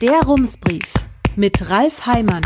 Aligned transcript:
Der 0.00 0.22
Rumsbrief 0.22 0.94
mit 1.36 1.68
Ralf 1.68 2.06
Heimann. 2.06 2.40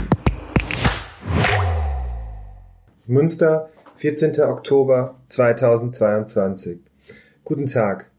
Münster, 3.06 3.70
14. 3.94 4.40
Oktober 4.40 5.21
2022. 5.29 6.80
Guten 7.45 7.67
Tag. 7.67 8.11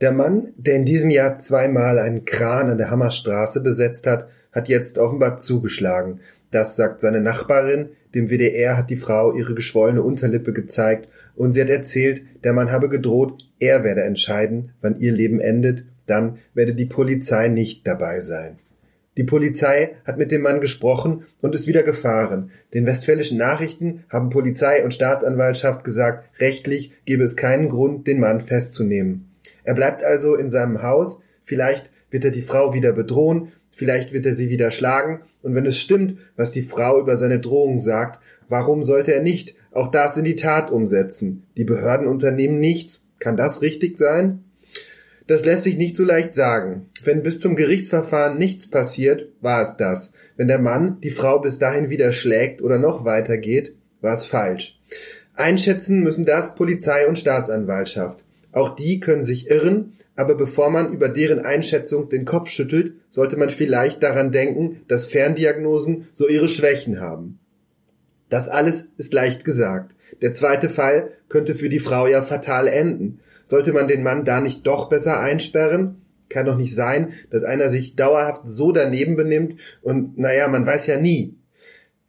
Der 0.00 0.10
Mann, 0.10 0.52
der 0.56 0.74
in 0.74 0.84
diesem 0.84 1.10
Jahr 1.10 1.38
zweimal 1.38 2.00
einen 2.00 2.24
Kran 2.24 2.70
an 2.70 2.78
der 2.78 2.90
Hammerstraße 2.90 3.60
besetzt 3.60 4.08
hat, 4.08 4.28
hat 4.50 4.68
jetzt 4.68 4.98
offenbar 4.98 5.38
zugeschlagen. 5.38 6.18
Das 6.50 6.74
sagt 6.74 7.02
seine 7.02 7.20
Nachbarin. 7.20 7.90
Dem 8.16 8.30
WDR 8.30 8.76
hat 8.76 8.90
die 8.90 8.96
Frau 8.96 9.32
ihre 9.32 9.54
geschwollene 9.54 10.02
Unterlippe 10.02 10.52
gezeigt 10.52 11.08
und 11.36 11.52
sie 11.52 11.60
hat 11.60 11.68
erzählt, 11.68 12.22
der 12.42 12.52
Mann 12.52 12.72
habe 12.72 12.88
gedroht, 12.88 13.44
er 13.60 13.84
werde 13.84 14.02
entscheiden, 14.02 14.72
wann 14.80 14.98
ihr 14.98 15.12
Leben 15.12 15.38
endet, 15.38 15.84
dann 16.06 16.38
werde 16.52 16.74
die 16.74 16.86
Polizei 16.86 17.46
nicht 17.46 17.86
dabei 17.86 18.20
sein. 18.20 18.58
Die 19.18 19.24
Polizei 19.24 19.96
hat 20.06 20.16
mit 20.16 20.30
dem 20.30 20.42
Mann 20.42 20.60
gesprochen 20.60 21.26
und 21.42 21.54
ist 21.54 21.66
wieder 21.66 21.82
gefahren. 21.82 22.50
Den 22.72 22.86
westfälischen 22.86 23.36
Nachrichten 23.36 24.04
haben 24.08 24.30
Polizei 24.30 24.82
und 24.82 24.94
Staatsanwaltschaft 24.94 25.84
gesagt, 25.84 26.28
rechtlich 26.40 26.94
gebe 27.04 27.24
es 27.24 27.36
keinen 27.36 27.68
Grund, 27.68 28.06
den 28.06 28.20
Mann 28.20 28.40
festzunehmen. 28.40 29.30
Er 29.64 29.74
bleibt 29.74 30.02
also 30.02 30.34
in 30.34 30.48
seinem 30.48 30.82
Haus, 30.82 31.20
vielleicht 31.44 31.90
wird 32.10 32.24
er 32.24 32.30
die 32.30 32.42
Frau 32.42 32.72
wieder 32.72 32.92
bedrohen, 32.92 33.48
vielleicht 33.70 34.14
wird 34.14 34.24
er 34.24 34.34
sie 34.34 34.48
wieder 34.48 34.70
schlagen, 34.70 35.20
und 35.42 35.54
wenn 35.54 35.66
es 35.66 35.78
stimmt, 35.78 36.18
was 36.36 36.52
die 36.52 36.62
Frau 36.62 36.98
über 36.98 37.16
seine 37.16 37.38
Drohung 37.38 37.80
sagt, 37.80 38.20
warum 38.48 38.82
sollte 38.82 39.12
er 39.12 39.22
nicht 39.22 39.56
auch 39.72 39.90
das 39.90 40.16
in 40.16 40.24
die 40.24 40.36
Tat 40.36 40.70
umsetzen? 40.70 41.44
Die 41.56 41.64
Behörden 41.64 42.06
unternehmen 42.06 42.60
nichts. 42.60 43.02
Kann 43.18 43.36
das 43.36 43.62
richtig 43.62 43.98
sein? 43.98 44.44
Das 45.26 45.44
lässt 45.44 45.64
sich 45.64 45.76
nicht 45.76 45.96
so 45.96 46.04
leicht 46.04 46.34
sagen. 46.34 46.86
Wenn 47.04 47.22
bis 47.22 47.40
zum 47.40 47.56
Gerichtsverfahren 47.56 48.38
nichts 48.38 48.68
passiert, 48.68 49.28
war 49.40 49.62
es 49.62 49.76
das. 49.76 50.12
Wenn 50.36 50.48
der 50.48 50.58
Mann 50.58 51.00
die 51.00 51.10
Frau 51.10 51.38
bis 51.38 51.58
dahin 51.58 51.90
wieder 51.90 52.12
schlägt 52.12 52.62
oder 52.62 52.78
noch 52.78 53.04
weiter 53.04 53.38
geht, 53.38 53.74
war 54.00 54.14
es 54.14 54.26
falsch. 54.26 54.78
Einschätzen 55.34 56.00
müssen 56.00 56.24
das 56.24 56.54
Polizei 56.54 57.06
und 57.06 57.18
Staatsanwaltschaft. 57.18 58.24
Auch 58.52 58.76
die 58.76 59.00
können 59.00 59.24
sich 59.24 59.48
irren, 59.50 59.94
aber 60.14 60.34
bevor 60.34 60.70
man 60.70 60.92
über 60.92 61.08
deren 61.08 61.40
Einschätzung 61.40 62.10
den 62.10 62.26
Kopf 62.26 62.50
schüttelt, 62.50 62.92
sollte 63.08 63.36
man 63.36 63.48
vielleicht 63.48 64.02
daran 64.02 64.30
denken, 64.30 64.82
dass 64.88 65.06
Ferndiagnosen 65.06 66.08
so 66.12 66.28
ihre 66.28 66.50
Schwächen 66.50 67.00
haben. 67.00 67.38
Das 68.28 68.48
alles 68.48 68.88
ist 68.98 69.14
leicht 69.14 69.44
gesagt. 69.44 69.94
Der 70.20 70.34
zweite 70.34 70.68
Fall 70.68 71.12
könnte 71.28 71.54
für 71.54 71.70
die 71.70 71.80
Frau 71.80 72.06
ja 72.06 72.22
fatal 72.22 72.68
enden. 72.68 73.20
Sollte 73.44 73.72
man 73.72 73.88
den 73.88 74.02
Mann 74.02 74.24
da 74.24 74.40
nicht 74.40 74.66
doch 74.66 74.88
besser 74.88 75.20
einsperren? 75.20 76.02
Kann 76.28 76.46
doch 76.46 76.56
nicht 76.56 76.74
sein, 76.74 77.12
dass 77.30 77.44
einer 77.44 77.68
sich 77.68 77.96
dauerhaft 77.96 78.42
so 78.46 78.72
daneben 78.72 79.16
benimmt 79.16 79.60
und 79.82 80.18
naja, 80.18 80.48
man 80.48 80.64
weiß 80.64 80.86
ja 80.86 80.98
nie. 80.98 81.36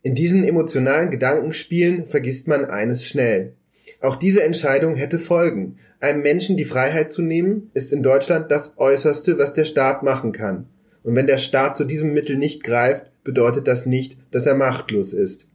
In 0.01 0.15
diesen 0.15 0.43
emotionalen 0.43 1.11
Gedankenspielen 1.11 2.05
vergisst 2.05 2.47
man 2.47 2.65
eines 2.65 3.05
schnell. 3.05 3.53
Auch 4.01 4.15
diese 4.15 4.43
Entscheidung 4.43 4.95
hätte 4.95 5.19
Folgen. 5.19 5.77
Einem 5.99 6.21
Menschen 6.21 6.57
die 6.57 6.65
Freiheit 6.65 7.11
zu 7.11 7.21
nehmen, 7.21 7.71
ist 7.73 7.93
in 7.93 8.03
Deutschland 8.03 8.51
das 8.51 8.77
Äußerste, 8.77 9.37
was 9.37 9.53
der 9.53 9.65
Staat 9.65 10.03
machen 10.03 10.31
kann. 10.31 10.67
Und 11.03 11.15
wenn 11.15 11.27
der 11.27 11.37
Staat 11.37 11.75
zu 11.75 11.83
diesem 11.83 12.13
Mittel 12.13 12.37
nicht 12.37 12.63
greift, 12.63 13.05
bedeutet 13.23 13.67
das 13.67 13.85
nicht, 13.85 14.17
dass 14.31 14.45
er 14.45 14.55
machtlos 14.55 15.13
ist. 15.13 15.45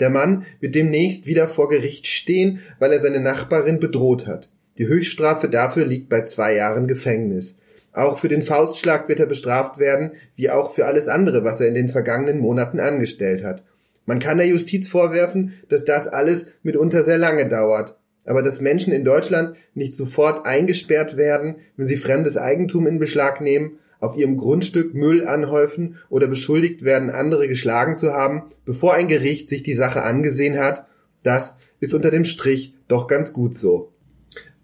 Der 0.00 0.10
Mann 0.10 0.44
wird 0.60 0.74
demnächst 0.74 1.26
wieder 1.26 1.48
vor 1.48 1.68
Gericht 1.68 2.06
stehen, 2.06 2.60
weil 2.78 2.92
er 2.92 3.00
seine 3.00 3.20
Nachbarin 3.20 3.80
bedroht 3.80 4.26
hat. 4.26 4.50
Die 4.78 4.88
Höchststrafe 4.88 5.48
dafür 5.48 5.86
liegt 5.86 6.08
bei 6.08 6.22
zwei 6.24 6.54
Jahren 6.54 6.88
Gefängnis. 6.88 7.56
Auch 7.92 8.18
für 8.18 8.28
den 8.28 8.42
Faustschlag 8.42 9.08
wird 9.08 9.20
er 9.20 9.26
bestraft 9.26 9.78
werden, 9.78 10.12
wie 10.34 10.50
auch 10.50 10.74
für 10.74 10.86
alles 10.86 11.06
andere, 11.06 11.44
was 11.44 11.60
er 11.60 11.68
in 11.68 11.76
den 11.76 11.88
vergangenen 11.88 12.40
Monaten 12.40 12.80
angestellt 12.80 13.44
hat. 13.44 13.62
Man 14.04 14.18
kann 14.18 14.36
der 14.36 14.48
Justiz 14.48 14.88
vorwerfen, 14.88 15.54
dass 15.68 15.84
das 15.84 16.08
alles 16.08 16.46
mitunter 16.64 17.04
sehr 17.04 17.18
lange 17.18 17.48
dauert. 17.48 17.96
Aber 18.26 18.42
dass 18.42 18.60
Menschen 18.60 18.92
in 18.92 19.04
Deutschland 19.04 19.56
nicht 19.74 19.96
sofort 19.96 20.44
eingesperrt 20.44 21.16
werden, 21.16 21.56
wenn 21.76 21.86
sie 21.86 21.96
fremdes 21.96 22.36
Eigentum 22.36 22.86
in 22.86 22.98
Beschlag 22.98 23.40
nehmen, 23.40 23.78
auf 24.00 24.16
ihrem 24.16 24.36
Grundstück 24.36 24.92
Müll 24.94 25.26
anhäufen 25.26 25.98
oder 26.10 26.26
beschuldigt 26.26 26.84
werden, 26.84 27.10
andere 27.10 27.48
geschlagen 27.48 27.96
zu 27.96 28.12
haben, 28.12 28.42
bevor 28.64 28.94
ein 28.94 29.08
Gericht 29.08 29.48
sich 29.48 29.62
die 29.62 29.74
Sache 29.74 30.02
angesehen 30.02 30.58
hat, 30.58 30.86
das 31.22 31.56
ist 31.80 31.94
unter 31.94 32.10
dem 32.10 32.24
Strich 32.24 32.74
doch 32.88 33.06
ganz 33.06 33.32
gut 33.32 33.56
so. 33.56 33.93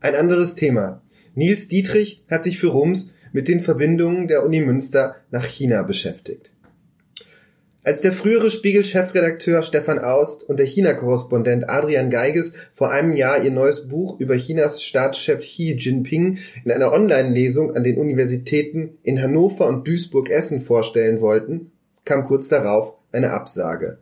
Ein 0.02 0.14
anderes 0.14 0.54
Thema. 0.54 1.02
Nils 1.34 1.68
Dietrich 1.68 2.22
hat 2.30 2.42
sich 2.42 2.58
für 2.58 2.68
Rums 2.68 3.12
mit 3.32 3.48
den 3.48 3.60
Verbindungen 3.60 4.28
der 4.28 4.44
Uni 4.46 4.62
Münster 4.62 5.16
nach 5.30 5.44
China 5.44 5.82
beschäftigt. 5.82 6.50
Als 7.82 8.00
der 8.00 8.12
frühere 8.12 8.50
Spiegel-Chefredakteur 8.50 9.62
Stefan 9.62 9.98
Aust 9.98 10.42
und 10.42 10.58
der 10.58 10.64
China-Korrespondent 10.64 11.68
Adrian 11.68 12.08
Geiges 12.08 12.52
vor 12.72 12.90
einem 12.90 13.14
Jahr 13.14 13.42
ihr 13.42 13.50
neues 13.50 13.88
Buch 13.88 14.18
über 14.20 14.36
Chinas 14.36 14.82
Staatschef 14.82 15.40
Xi 15.40 15.76
Jinping 15.78 16.38
in 16.64 16.72
einer 16.72 16.92
Online-Lesung 16.92 17.76
an 17.76 17.84
den 17.84 17.98
Universitäten 17.98 18.98
in 19.02 19.20
Hannover 19.20 19.66
und 19.66 19.86
Duisburg-Essen 19.86 20.62
vorstellen 20.62 21.20
wollten, 21.20 21.72
kam 22.06 22.24
kurz 22.24 22.48
darauf 22.48 22.94
eine 23.12 23.32
Absage. 23.32 23.98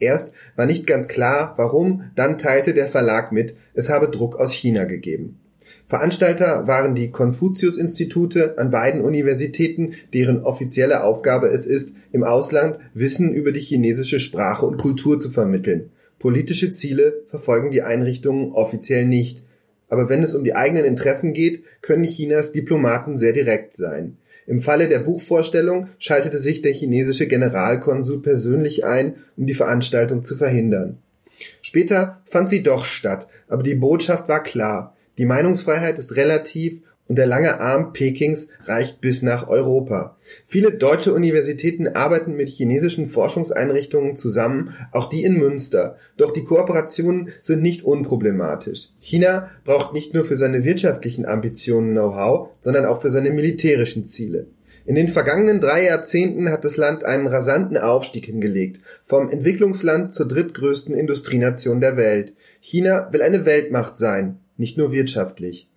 Erst 0.00 0.32
war 0.56 0.66
nicht 0.66 0.86
ganz 0.86 1.06
klar, 1.06 1.54
warum, 1.56 2.10
dann 2.16 2.38
teilte 2.38 2.74
der 2.74 2.88
Verlag 2.88 3.30
mit, 3.32 3.54
es 3.74 3.88
habe 3.88 4.08
Druck 4.08 4.36
aus 4.36 4.52
China 4.52 4.84
gegeben. 4.84 5.38
Veranstalter 5.86 6.66
waren 6.66 6.94
die 6.94 7.10
Konfuzius-Institute 7.10 8.58
an 8.58 8.70
beiden 8.70 9.02
Universitäten, 9.02 9.94
deren 10.14 10.42
offizielle 10.42 11.02
Aufgabe 11.04 11.48
es 11.48 11.66
ist, 11.66 11.94
im 12.12 12.24
Ausland 12.24 12.78
Wissen 12.94 13.32
über 13.32 13.52
die 13.52 13.60
chinesische 13.60 14.20
Sprache 14.20 14.66
und 14.66 14.78
Kultur 14.78 15.18
zu 15.18 15.30
vermitteln. 15.30 15.90
Politische 16.18 16.72
Ziele 16.72 17.22
verfolgen 17.28 17.70
die 17.70 17.82
Einrichtungen 17.82 18.52
offiziell 18.52 19.04
nicht. 19.04 19.42
Aber 19.88 20.08
wenn 20.08 20.22
es 20.22 20.34
um 20.34 20.44
die 20.44 20.54
eigenen 20.54 20.84
Interessen 20.84 21.32
geht, 21.32 21.64
können 21.82 22.04
Chinas 22.04 22.52
Diplomaten 22.52 23.18
sehr 23.18 23.32
direkt 23.32 23.76
sein. 23.76 24.16
Im 24.50 24.62
Falle 24.62 24.88
der 24.88 24.98
Buchvorstellung 24.98 25.90
schaltete 26.00 26.40
sich 26.40 26.60
der 26.60 26.72
chinesische 26.72 27.28
Generalkonsul 27.28 28.20
persönlich 28.20 28.84
ein, 28.84 29.14
um 29.36 29.46
die 29.46 29.54
Veranstaltung 29.54 30.24
zu 30.24 30.36
verhindern. 30.36 30.98
Später 31.62 32.20
fand 32.24 32.50
sie 32.50 32.64
doch 32.64 32.84
statt, 32.84 33.28
aber 33.46 33.62
die 33.62 33.76
Botschaft 33.76 34.28
war 34.28 34.42
klar. 34.42 34.96
Die 35.18 35.24
Meinungsfreiheit 35.24 36.00
ist 36.00 36.16
relativ 36.16 36.82
und 37.10 37.16
der 37.16 37.26
lange 37.26 37.58
Arm 37.58 37.92
Pekings 37.92 38.50
reicht 38.66 39.00
bis 39.00 39.20
nach 39.20 39.48
Europa. 39.48 40.16
Viele 40.46 40.70
deutsche 40.70 41.12
Universitäten 41.12 41.88
arbeiten 41.88 42.36
mit 42.36 42.48
chinesischen 42.48 43.10
Forschungseinrichtungen 43.10 44.16
zusammen, 44.16 44.76
auch 44.92 45.08
die 45.08 45.24
in 45.24 45.34
Münster. 45.34 45.96
Doch 46.16 46.30
die 46.30 46.44
Kooperationen 46.44 47.30
sind 47.40 47.62
nicht 47.62 47.82
unproblematisch. 47.82 48.90
China 49.00 49.50
braucht 49.64 49.92
nicht 49.92 50.14
nur 50.14 50.24
für 50.24 50.36
seine 50.36 50.62
wirtschaftlichen 50.62 51.26
Ambitionen 51.26 51.94
Know-how, 51.94 52.50
sondern 52.60 52.84
auch 52.84 53.02
für 53.02 53.10
seine 53.10 53.32
militärischen 53.32 54.06
Ziele. 54.06 54.46
In 54.86 54.94
den 54.94 55.08
vergangenen 55.08 55.60
drei 55.60 55.86
Jahrzehnten 55.86 56.48
hat 56.48 56.64
das 56.64 56.76
Land 56.76 57.02
einen 57.02 57.26
rasanten 57.26 57.76
Aufstieg 57.76 58.26
hingelegt, 58.26 58.82
vom 59.04 59.30
Entwicklungsland 59.30 60.14
zur 60.14 60.28
drittgrößten 60.28 60.94
Industrienation 60.94 61.80
der 61.80 61.96
Welt. 61.96 62.34
China 62.60 63.08
will 63.10 63.22
eine 63.22 63.46
Weltmacht 63.46 63.96
sein, 63.96 64.38
nicht 64.56 64.78
nur 64.78 64.92
wirtschaftlich. 64.92 65.69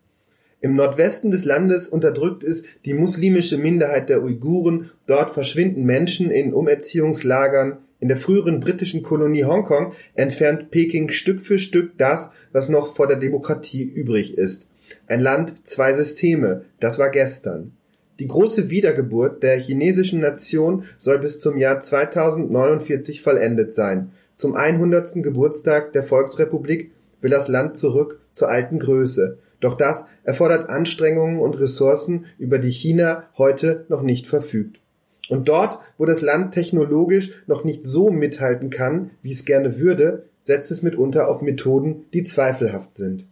Im 0.63 0.77
Nordwesten 0.77 1.29
des 1.29 1.43
Landes 1.43 1.89
unterdrückt 1.89 2.41
es 2.41 2.63
die 2.85 2.93
muslimische 2.93 3.57
Minderheit 3.57 4.07
der 4.07 4.23
Uiguren, 4.23 4.91
dort 5.07 5.31
verschwinden 5.31 5.83
Menschen 5.83 6.31
in 6.31 6.53
Umerziehungslagern. 6.53 7.79
In 7.99 8.07
der 8.07 8.15
früheren 8.15 8.61
britischen 8.61 9.03
Kolonie 9.03 9.43
Hongkong 9.43 9.91
entfernt 10.13 10.71
Peking 10.71 11.09
Stück 11.09 11.41
für 11.41 11.59
Stück 11.59 11.97
das, 11.97 12.31
was 12.53 12.69
noch 12.69 12.95
vor 12.95 13.07
der 13.07 13.17
Demokratie 13.17 13.83
übrig 13.83 14.37
ist. 14.37 14.65
Ein 15.05 15.19
Land, 15.19 15.55
zwei 15.65 15.91
Systeme, 15.91 16.63
das 16.79 16.97
war 16.97 17.09
gestern. 17.09 17.73
Die 18.19 18.27
große 18.27 18.69
Wiedergeburt 18.69 19.43
der 19.43 19.57
chinesischen 19.59 20.21
Nation 20.21 20.85
soll 20.97 21.19
bis 21.19 21.41
zum 21.41 21.57
Jahr 21.57 21.81
2049 21.81 23.21
vollendet 23.21 23.75
sein. 23.75 24.11
Zum 24.37 24.55
100. 24.55 25.23
Geburtstag 25.23 25.91
der 25.91 26.03
Volksrepublik 26.03 26.91
will 27.19 27.31
das 27.31 27.49
Land 27.49 27.77
zurück 27.77 28.21
zur 28.31 28.47
alten 28.47 28.79
Größe. 28.79 29.39
Doch 29.63 29.75
das 29.75 30.03
erfordert 30.25 30.69
Anstrengungen 30.69 31.39
und 31.39 31.57
Ressourcen, 31.57 32.25
über 32.37 32.59
die 32.59 32.69
China 32.69 33.23
heute 33.37 33.85
noch 33.87 34.01
nicht 34.01 34.27
verfügt. 34.27 34.81
Und 35.29 35.47
dort, 35.47 35.79
wo 35.97 36.03
das 36.03 36.19
Land 36.19 36.53
technologisch 36.53 37.31
noch 37.47 37.63
nicht 37.63 37.87
so 37.87 38.09
mithalten 38.09 38.69
kann, 38.69 39.11
wie 39.21 39.31
es 39.31 39.45
gerne 39.45 39.79
würde, 39.79 40.25
setzt 40.41 40.69
es 40.69 40.81
mitunter 40.81 41.29
auf 41.29 41.41
Methoden, 41.41 42.07
die 42.13 42.25
zweifelhaft 42.25 42.97
sind. 42.97 43.23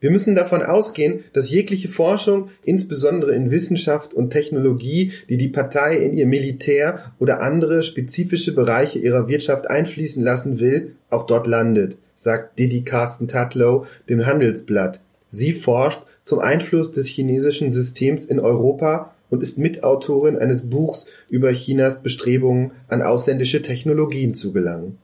Wir 0.00 0.10
müssen 0.10 0.34
davon 0.34 0.62
ausgehen, 0.62 1.22
dass 1.32 1.48
jegliche 1.48 1.88
Forschung, 1.88 2.50
insbesondere 2.64 3.36
in 3.36 3.52
Wissenschaft 3.52 4.14
und 4.14 4.30
Technologie, 4.30 5.12
die 5.28 5.36
die 5.36 5.46
Partei 5.46 5.98
in 5.98 6.16
ihr 6.16 6.26
Militär 6.26 7.12
oder 7.20 7.40
andere 7.40 7.84
spezifische 7.84 8.52
Bereiche 8.52 8.98
ihrer 8.98 9.28
Wirtschaft 9.28 9.70
einfließen 9.70 10.24
lassen 10.24 10.58
will, 10.58 10.96
auch 11.08 11.26
dort 11.26 11.46
landet, 11.46 11.98
sagt 12.16 12.58
Didi 12.58 12.82
Carsten 12.82 13.28
Tatlow 13.28 13.86
dem 14.08 14.26
Handelsblatt. 14.26 14.98
Sie 15.30 15.52
forscht 15.52 16.02
zum 16.24 16.38
Einfluss 16.40 16.92
des 16.92 17.06
chinesischen 17.06 17.70
Systems 17.70 18.24
in 18.24 18.40
Europa 18.40 19.14
und 19.30 19.42
ist 19.42 19.58
Mitautorin 19.58 20.38
eines 20.38 20.68
Buchs 20.68 21.06
über 21.28 21.52
Chinas 21.52 22.02
Bestrebungen, 22.02 22.72
an 22.88 23.02
ausländische 23.02 23.62
Technologien 23.62 24.34
zu 24.34 24.52
gelangen. 24.52 24.98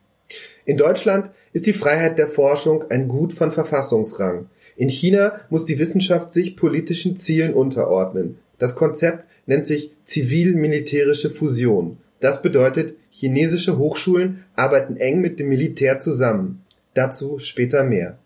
In 0.65 0.77
Deutschland 0.77 1.31
ist 1.53 1.67
die 1.67 1.73
Freiheit 1.73 2.19
der 2.19 2.29
Forschung 2.29 2.85
ein 2.91 3.09
Gut 3.09 3.33
von 3.33 3.53
Verfassungsrang. 3.53 4.47
In 4.77 4.89
China 4.89 5.41
muss 5.51 5.67
die 5.67 5.79
Wissenschaft 5.79 6.33
sich 6.33 6.57
politischen 6.57 7.17
Zielen 7.17 7.55
unterordnen. 7.55 8.39
Das 8.59 8.75
Konzept 8.75 9.25
nennt 9.47 9.67
sich 9.67 9.93
zivil-militärische 10.05 11.31
Fusion. 11.31 11.99
Das 12.21 12.41
bedeutet, 12.41 12.97
chinesische 13.11 13.77
Hochschulen 13.77 14.45
arbeiten 14.57 14.97
eng 14.97 15.21
mit 15.21 15.39
dem 15.39 15.49
Militär 15.49 16.01
zusammen. 16.01 16.65
Dazu 16.95 17.39
später 17.39 17.85
mehr. 17.85 18.19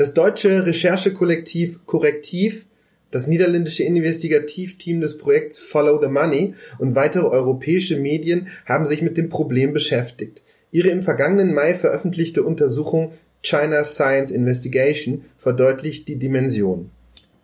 Das 0.00 0.14
deutsche 0.14 0.64
Recherchekollektiv 0.64 1.80
Korrektiv, 1.84 2.64
das 3.10 3.26
niederländische 3.26 3.82
Investigativteam 3.82 5.02
des 5.02 5.18
Projekts 5.18 5.58
Follow 5.58 6.00
the 6.00 6.08
Money 6.08 6.54
und 6.78 6.94
weitere 6.94 7.26
europäische 7.26 7.98
Medien 7.98 8.48
haben 8.64 8.86
sich 8.86 9.02
mit 9.02 9.18
dem 9.18 9.28
Problem 9.28 9.74
beschäftigt. 9.74 10.40
Ihre 10.72 10.88
im 10.88 11.02
vergangenen 11.02 11.52
Mai 11.52 11.74
veröffentlichte 11.74 12.42
Untersuchung 12.42 13.12
China 13.42 13.84
Science 13.84 14.30
Investigation 14.30 15.26
verdeutlicht 15.36 16.08
die 16.08 16.16
Dimension. 16.16 16.88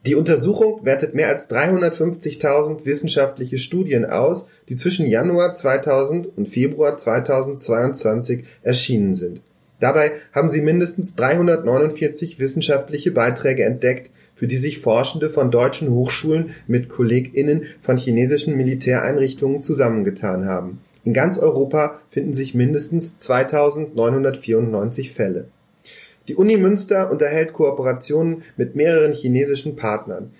Die 0.06 0.14
Untersuchung 0.14 0.82
wertet 0.82 1.14
mehr 1.14 1.29
als 1.29 1.50
350.000 1.50 2.87
wissenschaftliche 2.87 3.58
Studien 3.58 4.06
aus, 4.06 4.47
die 4.70 4.76
zwischen 4.76 5.05
Januar 5.05 5.56
2000 5.56 6.38
und 6.38 6.49
Februar 6.49 6.97
2022 6.97 8.44
erschienen 8.62 9.12
sind. 9.12 9.43
Dabei 9.81 10.12
haben 10.32 10.50
sie 10.50 10.61
mindestens 10.61 11.17
349 11.17 12.38
wissenschaftliche 12.38 13.11
Beiträge 13.11 13.64
entdeckt, 13.64 14.11
für 14.34 14.46
die 14.46 14.58
sich 14.58 14.81
Forschende 14.81 15.31
von 15.31 15.50
deutschen 15.50 15.90
Hochschulen 15.90 16.55
mit 16.67 16.88
KollegInnen 16.88 17.64
von 17.82 17.96
chinesischen 17.96 18.56
Militäreinrichtungen 18.56 19.62
zusammengetan 19.62 20.46
haben. 20.46 20.81
In 21.05 21.12
ganz 21.12 21.38
Europa 21.38 22.00
finden 22.11 22.34
sich 22.34 22.55
mindestens 22.55 23.19
2994 23.19 25.12
Fälle. 25.12 25.49
Die 26.29 26.34
Uni 26.34 26.56
Münster 26.56 27.11
unterhält 27.11 27.52
Kooperationen 27.52 28.43
mit 28.56 28.75
mehreren 28.75 29.12
chinesischen 29.12 29.76
Partnern. 29.76 30.32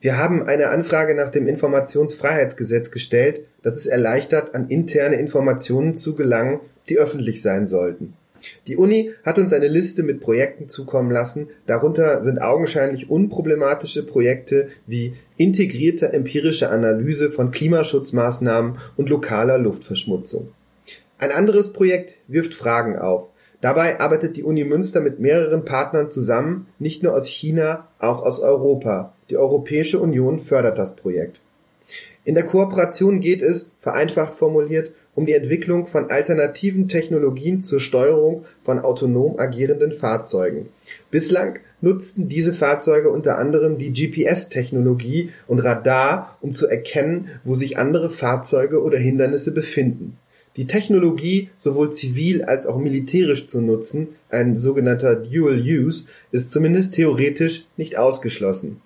Wir 0.00 0.18
haben 0.18 0.46
eine 0.46 0.68
Anfrage 0.68 1.14
nach 1.14 1.30
dem 1.30 1.48
Informationsfreiheitsgesetz 1.48 2.90
gestellt, 2.90 3.44
das 3.62 3.76
es 3.76 3.86
erleichtert, 3.86 4.54
an 4.54 4.68
interne 4.68 5.16
Informationen 5.16 5.96
zu 5.96 6.14
gelangen, 6.14 6.60
die 6.88 6.98
öffentlich 6.98 7.40
sein 7.40 7.66
sollten. 7.66 8.12
Die 8.66 8.76
Uni 8.76 9.12
hat 9.24 9.38
uns 9.38 9.52
eine 9.52 9.68
Liste 9.68 10.02
mit 10.02 10.20
Projekten 10.20 10.68
zukommen 10.68 11.10
lassen, 11.10 11.48
darunter 11.66 12.22
sind 12.22 12.40
augenscheinlich 12.40 13.10
unproblematische 13.10 14.06
Projekte 14.06 14.68
wie 14.86 15.14
integrierte 15.36 16.12
empirische 16.12 16.70
Analyse 16.70 17.30
von 17.30 17.50
Klimaschutzmaßnahmen 17.50 18.78
und 18.96 19.08
lokaler 19.08 19.58
Luftverschmutzung. 19.58 20.48
Ein 21.18 21.30
anderes 21.30 21.72
Projekt 21.72 22.14
wirft 22.28 22.54
Fragen 22.54 22.98
auf. 22.98 23.28
Dabei 23.60 24.00
arbeitet 24.00 24.36
die 24.36 24.42
Uni 24.42 24.64
Münster 24.64 25.00
mit 25.00 25.18
mehreren 25.18 25.64
Partnern 25.64 26.10
zusammen, 26.10 26.66
nicht 26.78 27.02
nur 27.02 27.14
aus 27.14 27.26
China, 27.26 27.88
auch 27.98 28.22
aus 28.22 28.40
Europa. 28.40 29.14
Die 29.30 29.36
Europäische 29.36 29.98
Union 29.98 30.38
fördert 30.38 30.78
das 30.78 30.94
Projekt. 30.94 31.40
In 32.24 32.34
der 32.34 32.44
Kooperation 32.44 33.20
geht 33.20 33.40
es, 33.40 33.70
vereinfacht 33.80 34.34
formuliert, 34.34 34.90
um 35.16 35.26
die 35.26 35.32
Entwicklung 35.32 35.88
von 35.88 36.10
alternativen 36.10 36.86
Technologien 36.86 37.64
zur 37.64 37.80
Steuerung 37.80 38.44
von 38.62 38.78
autonom 38.78 39.40
agierenden 39.40 39.90
Fahrzeugen. 39.90 40.68
Bislang 41.10 41.58
nutzten 41.80 42.28
diese 42.28 42.52
Fahrzeuge 42.52 43.10
unter 43.10 43.38
anderem 43.38 43.78
die 43.78 43.92
GPS-Technologie 43.92 45.30
und 45.48 45.58
Radar, 45.58 46.38
um 46.40 46.52
zu 46.52 46.68
erkennen, 46.68 47.30
wo 47.44 47.54
sich 47.54 47.78
andere 47.78 48.10
Fahrzeuge 48.10 48.82
oder 48.82 48.98
Hindernisse 48.98 49.52
befinden. 49.52 50.18
Die 50.56 50.66
Technologie 50.66 51.50
sowohl 51.56 51.92
zivil 51.92 52.42
als 52.42 52.66
auch 52.66 52.78
militärisch 52.78 53.46
zu 53.46 53.60
nutzen, 53.60 54.08
ein 54.30 54.56
sogenannter 54.58 55.14
Dual 55.16 55.60
Use, 55.60 56.06
ist 56.32 56.52
zumindest 56.52 56.94
theoretisch 56.94 57.66
nicht 57.76 57.98
ausgeschlossen. 57.98 58.80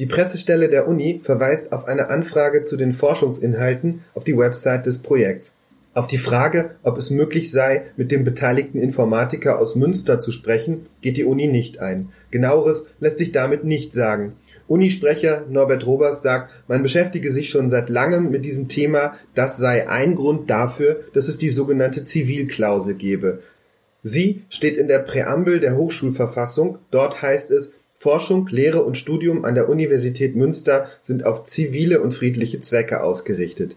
Die 0.00 0.06
Pressestelle 0.06 0.70
der 0.70 0.88
Uni 0.88 1.20
verweist 1.22 1.72
auf 1.72 1.86
eine 1.86 2.08
Anfrage 2.08 2.64
zu 2.64 2.78
den 2.78 2.94
Forschungsinhalten 2.94 4.00
auf 4.14 4.24
die 4.24 4.34
Website 4.34 4.86
des 4.86 5.02
Projekts. 5.02 5.56
Auf 5.92 6.06
die 6.06 6.16
Frage, 6.16 6.70
ob 6.82 6.96
es 6.96 7.10
möglich 7.10 7.50
sei, 7.50 7.82
mit 7.98 8.10
dem 8.10 8.24
beteiligten 8.24 8.80
Informatiker 8.80 9.58
aus 9.58 9.76
Münster 9.76 10.18
zu 10.18 10.32
sprechen, 10.32 10.86
geht 11.02 11.18
die 11.18 11.24
Uni 11.24 11.48
nicht 11.48 11.80
ein. 11.80 12.08
Genaueres 12.30 12.86
lässt 12.98 13.18
sich 13.18 13.30
damit 13.32 13.64
nicht 13.64 13.92
sagen. 13.92 14.36
Unisprecher 14.68 15.44
Norbert 15.50 15.84
Robers 15.84 16.22
sagt, 16.22 16.50
man 16.66 16.82
beschäftige 16.82 17.30
sich 17.30 17.50
schon 17.50 17.68
seit 17.68 17.90
langem 17.90 18.30
mit 18.30 18.42
diesem 18.46 18.68
Thema, 18.68 19.16
das 19.34 19.58
sei 19.58 19.86
ein 19.86 20.14
Grund 20.14 20.48
dafür, 20.48 21.00
dass 21.12 21.28
es 21.28 21.36
die 21.36 21.50
sogenannte 21.50 22.04
Zivilklausel 22.04 22.94
gebe. 22.94 23.40
Sie 24.02 24.44
steht 24.48 24.78
in 24.78 24.88
der 24.88 25.00
Präambel 25.00 25.60
der 25.60 25.76
Hochschulverfassung, 25.76 26.78
dort 26.90 27.20
heißt 27.20 27.50
es, 27.50 27.74
Forschung, 28.02 28.48
Lehre 28.48 28.82
und 28.82 28.96
Studium 28.96 29.44
an 29.44 29.54
der 29.54 29.68
Universität 29.68 30.34
Münster 30.34 30.88
sind 31.02 31.26
auf 31.26 31.44
zivile 31.44 32.00
und 32.00 32.14
friedliche 32.14 32.62
Zwecke 32.62 33.02
ausgerichtet. 33.02 33.76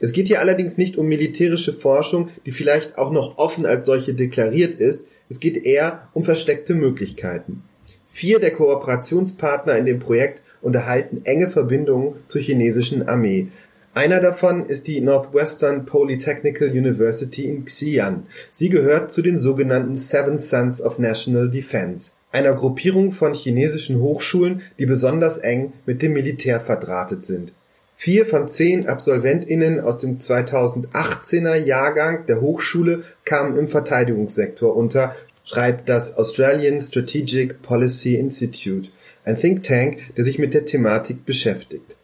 Es 0.00 0.12
geht 0.12 0.26
hier 0.26 0.40
allerdings 0.40 0.78
nicht 0.78 0.96
um 0.96 1.06
militärische 1.06 1.74
Forschung, 1.74 2.30
die 2.46 2.50
vielleicht 2.50 2.96
auch 2.96 3.12
noch 3.12 3.36
offen 3.36 3.66
als 3.66 3.84
solche 3.84 4.14
deklariert 4.14 4.80
ist, 4.80 5.00
es 5.28 5.38
geht 5.38 5.66
eher 5.66 6.08
um 6.14 6.24
versteckte 6.24 6.74
Möglichkeiten. 6.74 7.62
Vier 8.08 8.38
der 8.38 8.52
Kooperationspartner 8.52 9.76
in 9.76 9.84
dem 9.84 10.00
Projekt 10.00 10.40
unterhalten 10.62 11.20
enge 11.24 11.50
Verbindungen 11.50 12.14
zur 12.24 12.40
chinesischen 12.40 13.06
Armee. 13.06 13.48
Einer 13.92 14.20
davon 14.20 14.64
ist 14.64 14.86
die 14.86 15.02
Northwestern 15.02 15.84
Polytechnical 15.84 16.70
University 16.70 17.44
in 17.44 17.66
Xi'an. 17.66 18.20
Sie 18.50 18.70
gehört 18.70 19.12
zu 19.12 19.20
den 19.20 19.38
sogenannten 19.38 19.94
Seven 19.94 20.38
Sons 20.38 20.80
of 20.80 20.98
National 20.98 21.50
Defense 21.50 22.12
einer 22.30 22.54
Gruppierung 22.54 23.12
von 23.12 23.34
chinesischen 23.34 24.00
Hochschulen, 24.00 24.62
die 24.78 24.86
besonders 24.86 25.38
eng 25.38 25.72
mit 25.86 26.02
dem 26.02 26.12
Militär 26.12 26.60
verdrahtet 26.60 27.26
sind. 27.26 27.52
Vier 27.96 28.26
von 28.26 28.48
zehn 28.48 28.88
AbsolventInnen 28.88 29.80
aus 29.80 29.98
dem 29.98 30.18
2018er 30.18 31.56
Jahrgang 31.56 32.26
der 32.26 32.40
Hochschule 32.40 33.02
kamen 33.24 33.58
im 33.58 33.66
Verteidigungssektor 33.66 34.76
unter, 34.76 35.16
schreibt 35.44 35.88
das 35.88 36.16
Australian 36.16 36.80
Strategic 36.80 37.60
Policy 37.62 38.14
Institute, 38.14 38.90
ein 39.24 39.36
Think 39.36 39.64
Tank, 39.64 40.14
der 40.16 40.24
sich 40.24 40.38
mit 40.38 40.54
der 40.54 40.64
Thematik 40.64 41.24
beschäftigt. 41.26 41.96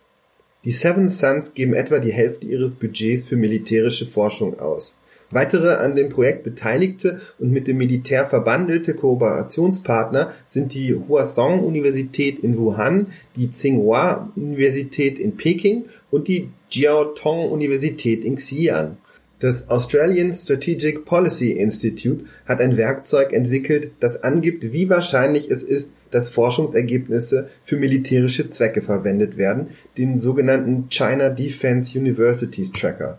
Die 0.64 0.72
Seven 0.72 1.08
Sons 1.08 1.54
geben 1.54 1.74
etwa 1.74 1.98
die 1.98 2.12
Hälfte 2.12 2.46
ihres 2.46 2.74
Budgets 2.74 3.26
für 3.26 3.36
militärische 3.36 4.06
Forschung 4.06 4.58
aus 4.58 4.94
Weitere 5.34 5.74
an 5.74 5.96
dem 5.96 6.10
Projekt 6.10 6.44
beteiligte 6.44 7.20
und 7.40 7.50
mit 7.50 7.66
dem 7.66 7.76
Militär 7.76 8.24
verbandelte 8.24 8.94
Kooperationspartner 8.94 10.32
sind 10.46 10.72
die 10.74 10.94
Hua-Song-Universität 10.94 12.38
in 12.38 12.56
Wuhan, 12.56 13.08
die 13.34 13.50
Tsinghua-Universität 13.50 15.18
in 15.18 15.36
Peking 15.36 15.86
und 16.12 16.28
die 16.28 16.50
Jiao-Tong-Universität 16.70 18.24
in 18.24 18.36
Xi'an. 18.36 18.92
Das 19.40 19.68
Australian 19.70 20.32
Strategic 20.32 21.04
Policy 21.04 21.50
Institute 21.50 22.26
hat 22.46 22.60
ein 22.60 22.76
Werkzeug 22.76 23.32
entwickelt, 23.32 23.90
das 23.98 24.22
angibt, 24.22 24.72
wie 24.72 24.88
wahrscheinlich 24.88 25.50
es 25.50 25.64
ist, 25.64 25.90
dass 26.12 26.28
Forschungsergebnisse 26.28 27.48
für 27.64 27.76
militärische 27.76 28.48
Zwecke 28.50 28.82
verwendet 28.82 29.36
werden, 29.36 29.70
den 29.98 30.20
sogenannten 30.20 30.86
China 30.90 31.28
Defense 31.28 31.98
Universities 31.98 32.70
Tracker. 32.70 33.18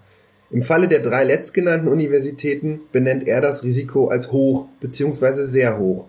Im 0.52 0.62
Falle 0.62 0.88
der 0.88 1.00
drei 1.00 1.24
letztgenannten 1.24 1.88
Universitäten 1.88 2.82
benennt 2.92 3.28
er 3.28 3.42
das 3.42 3.64
Risiko 3.64 4.08
als 4.08 4.32
hoch 4.32 4.68
bzw. 4.80 5.46
sehr 5.46 5.80
hoch. 5.80 6.08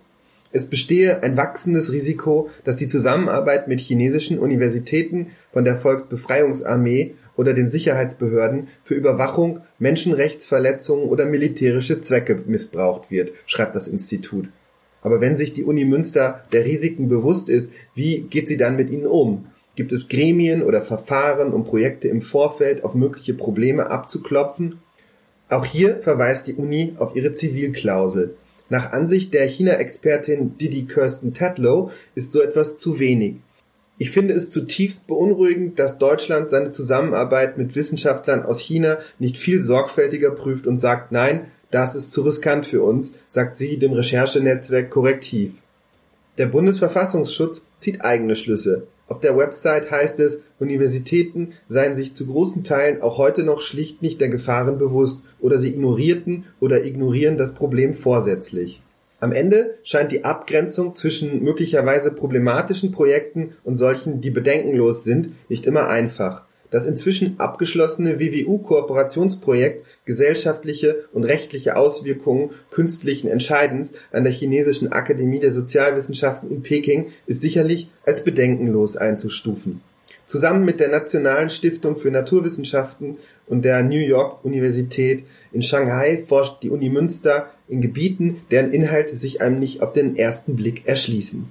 Es 0.53 0.67
bestehe 0.67 1.23
ein 1.23 1.37
wachsendes 1.37 1.91
Risiko, 1.91 2.51
dass 2.65 2.77
die 2.77 2.89
Zusammenarbeit 2.89 3.67
mit 3.67 3.81
chinesischen 3.81 4.39
Universitäten 4.39 5.29
von 5.53 5.65
der 5.65 5.77
Volksbefreiungsarmee 5.77 7.15
oder 7.37 7.53
den 7.53 7.69
Sicherheitsbehörden 7.69 8.69
für 8.85 8.95
Überwachung, 8.95 9.61
Menschenrechtsverletzungen 9.79 11.09
oder 11.09 11.27
militärische 11.27 12.01
Zwecke 12.01 12.39
missbraucht 12.47 13.11
wird, 13.11 13.33
schreibt 13.47 13.75
das 13.75 13.89
Institut. 13.89 14.49
Aber 15.03 15.21
wenn 15.21 15.37
sich 15.37 15.53
die 15.53 15.65
Uni 15.65 15.85
Münster 15.85 16.43
der 16.53 16.65
Risiken 16.65 17.09
bewusst 17.09 17.49
ist, 17.49 17.71
wie 17.95 18.23
geht 18.23 18.49
sie 18.49 18.57
dann 18.57 18.77
mit 18.77 18.91
ihnen 18.91 19.07
um? 19.07 19.47
Gibt 19.77 19.93
es 19.93 20.09
Gremien 20.09 20.63
oder 20.63 20.81
Verfahren, 20.83 21.53
um 21.53 21.65
Projekte 21.65 22.09
im 22.09 22.23
Vorfeld 22.23 22.83
auf 22.83 22.95
mögliche 22.95 23.35
Probleme 23.35 23.91
abzuklopfen? 23.91 24.79
Auch 25.51 25.67
hier 25.67 25.99
verweist 25.99 26.47
die 26.47 26.55
Uni 26.55 26.95
auf 26.99 27.15
ihre 27.15 27.35
Zivilklausel. 27.35 28.35
Nach 28.71 28.93
Ansicht 28.93 29.33
der 29.35 29.47
China-Expertin 29.47 30.57
Didi 30.59 30.87
Kirsten 30.87 31.35
Tatlow 31.35 31.91
ist 32.15 32.33
so 32.33 32.41
etwas 32.41 32.79
zu 32.79 32.99
wenig. 32.99 33.37
Ich 33.99 34.11
finde 34.11 34.35
es 34.35 34.51
zutiefst 34.51 35.07
beunruhigend, 35.07 35.79
dass 35.79 35.99
Deutschland 35.99 36.51
seine 36.51 36.71
Zusammenarbeit 36.71 37.59
mit 37.59 37.77
Wissenschaftlern 37.77 38.45
aus 38.45 38.59
China 38.61 38.99
nicht 39.19 39.37
viel 39.37 39.63
sorgfältiger 39.63 40.31
prüft 40.31 40.67
und 40.67 40.79
sagt, 40.79 41.13
nein, 41.13 41.47
das 41.71 41.95
ist 41.95 42.13
zu 42.13 42.23
riskant 42.23 42.67
für 42.67 42.83
uns, 42.83 43.13
sagt 43.29 43.57
sie 43.57 43.79
dem 43.79 43.93
Recherchenetzwerk 43.93 44.91
Korrektiv. 44.91 45.53
Der 46.39 46.47
Bundesverfassungsschutz 46.47 47.67
zieht 47.79 48.03
eigene 48.03 48.37
Schlüsse. 48.37 48.87
Auf 49.09 49.21
der 49.21 49.37
Website 49.37 49.91
heißt 49.91 50.19
es, 50.21 50.43
Universitäten 50.59 51.53
seien 51.69 51.95
sich 51.95 52.15
zu 52.15 52.27
großen 52.27 52.65
Teilen 52.65 53.03
auch 53.03 53.19
heute 53.19 53.45
noch 53.45 53.61
schlicht 53.61 54.03
nicht 54.03 54.21
der 54.21 54.29
Gefahren 54.29 54.79
bewusst 54.79 55.23
oder 55.39 55.59
sie 55.59 55.69
ignorierten 55.69 56.45
oder 56.59 56.85
ignorieren 56.85 57.39
das 57.39 57.55
Problem 57.55 57.95
vorsätzlich. 57.95 58.81
Am 59.21 59.33
Ende 59.33 59.79
scheint 59.83 60.13
die 60.13 60.25
Abgrenzung 60.25 60.95
zwischen 60.95 61.43
möglicherweise 61.43 62.11
problematischen 62.11 62.93
Projekten 62.93 63.55
und 63.65 63.79
solchen, 63.79 64.21
die 64.21 64.31
bedenkenlos 64.31 65.05
sind, 65.05 65.35
nicht 65.49 65.67
immer 65.67 65.89
einfach. 65.89 66.46
Das 66.77 66.85
inzwischen 66.85 67.41
abgeschlossene 67.41 68.21
WWU-Kooperationsprojekt 68.21 69.87
Gesellschaftliche 70.05 71.07
und 71.15 71.25
rechtliche 71.25 71.75
Auswirkungen 71.75 72.51
künstlichen 72.71 73.29
Entscheidens 73.29 73.95
an 74.13 74.25
der 74.25 74.33
Chinesischen 74.35 74.93
Akademie 74.93 75.41
der 75.41 75.53
Sozialwissenschaften 75.53 76.51
in 76.51 76.63
Peking 76.63 77.13
ist 77.27 77.41
sicherlich 77.41 77.89
als 78.05 78.25
bedenkenlos 78.25 78.99
einzustufen. 78.99 79.81
Zusammen 80.27 80.67
mit 80.67 80.79
der 80.79 80.91
Nationalen 80.91 81.49
Stiftung 81.49 81.97
für 81.97 82.11
Naturwissenschaften 82.11 83.17
und 83.47 83.65
der 83.65 83.83
New 83.83 83.97
York 83.97 84.45
Universität 84.45 85.25
in 85.53 85.63
Shanghai 85.63 86.25
forscht 86.29 86.63
die 86.63 86.69
Uni 86.69 86.91
Münster 86.91 87.49
in 87.69 87.81
Gebieten, 87.81 88.43
deren 88.51 88.71
Inhalt 88.75 89.17
sich 89.19 89.41
einem 89.41 89.61
nicht 89.61 89.81
auf 89.81 89.95
den 89.95 90.15
ersten 90.15 90.57
Blick 90.57 90.87
erschließen. 90.87 91.49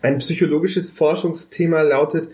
Ein 0.00 0.18
psychologisches 0.18 0.90
Forschungsthema 0.90 1.82
lautet 1.82 2.28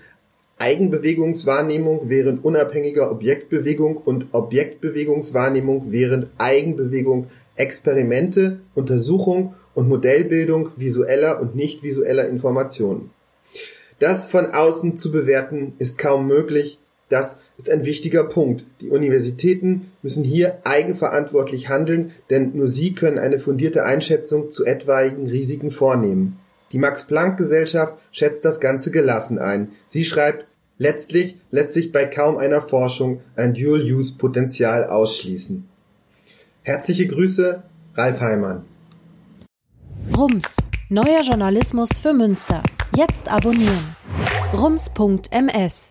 Eigenbewegungswahrnehmung 0.58 2.08
während 2.08 2.44
unabhängiger 2.44 3.10
Objektbewegung 3.10 3.96
und 3.96 4.26
Objektbewegungswahrnehmung 4.32 5.86
während 5.90 6.28
Eigenbewegung 6.38 7.26
Experimente, 7.56 8.60
Untersuchung 8.74 9.54
und 9.74 9.88
Modellbildung 9.88 10.70
visueller 10.76 11.40
und 11.40 11.54
nicht 11.54 11.82
visueller 11.82 12.28
Informationen. 12.28 13.10
Das 13.98 14.28
von 14.28 14.52
außen 14.52 14.96
zu 14.96 15.10
bewerten 15.10 15.74
ist 15.78 15.98
kaum 15.98 16.26
möglich, 16.26 16.78
das 17.08 17.40
ist 17.56 17.70
ein 17.70 17.84
wichtiger 17.84 18.24
Punkt. 18.24 18.64
Die 18.80 18.90
Universitäten 18.90 19.92
müssen 20.02 20.24
hier 20.24 20.58
eigenverantwortlich 20.64 21.68
handeln, 21.68 22.12
denn 22.28 22.52
nur 22.54 22.68
sie 22.68 22.94
können 22.94 23.18
eine 23.18 23.38
fundierte 23.38 23.84
Einschätzung 23.84 24.50
zu 24.50 24.64
etwaigen 24.64 25.26
Risiken 25.26 25.70
vornehmen. 25.70 26.38
Die 26.72 26.78
Max-Planck-Gesellschaft 26.78 27.94
schätzt 28.12 28.44
das 28.44 28.60
Ganze 28.60 28.90
gelassen 28.90 29.38
ein. 29.38 29.72
Sie 29.86 30.04
schreibt, 30.04 30.46
letztlich 30.78 31.36
lässt 31.50 31.72
sich 31.72 31.92
bei 31.92 32.06
kaum 32.06 32.38
einer 32.38 32.62
Forschung 32.62 33.20
ein 33.36 33.54
Dual-Use-Potenzial 33.54 34.84
ausschließen. 34.84 35.68
Herzliche 36.62 37.06
Grüße, 37.06 37.62
Ralf 37.94 38.20
Heimann. 38.20 38.64
Rums, 40.16 40.56
neuer 40.88 41.22
Journalismus 41.22 41.90
für 42.00 42.12
Münster. 42.12 42.62
Jetzt 42.94 43.28
abonnieren. 43.28 43.96
rums.ms 44.52 45.90